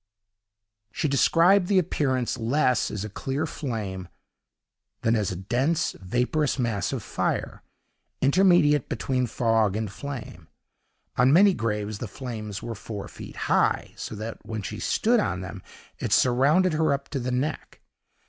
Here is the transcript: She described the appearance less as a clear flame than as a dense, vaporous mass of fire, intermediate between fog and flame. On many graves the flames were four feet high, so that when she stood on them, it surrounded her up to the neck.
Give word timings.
She 0.91 1.07
described 1.07 1.67
the 1.67 1.77
appearance 1.77 2.39
less 2.39 2.89
as 2.89 3.05
a 3.05 3.09
clear 3.09 3.45
flame 3.45 4.09
than 5.03 5.15
as 5.15 5.31
a 5.31 5.35
dense, 5.35 5.91
vaporous 5.91 6.57
mass 6.57 6.91
of 6.91 7.03
fire, 7.03 7.61
intermediate 8.19 8.89
between 8.89 9.27
fog 9.27 9.75
and 9.75 9.91
flame. 9.91 10.47
On 11.17 11.31
many 11.31 11.53
graves 11.53 11.99
the 11.99 12.07
flames 12.07 12.63
were 12.63 12.73
four 12.73 13.07
feet 13.07 13.35
high, 13.45 13.93
so 13.95 14.15
that 14.15 14.43
when 14.43 14.63
she 14.63 14.79
stood 14.79 15.19
on 15.19 15.41
them, 15.41 15.61
it 15.99 16.11
surrounded 16.11 16.73
her 16.73 16.91
up 16.91 17.07
to 17.09 17.19
the 17.19 17.29
neck. 17.29 17.79